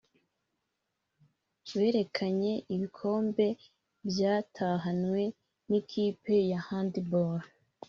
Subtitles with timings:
[1.77, 3.47] Berekanye ibikombe
[4.09, 5.23] byatahanywe
[5.69, 7.39] n’ikipe ya hand ball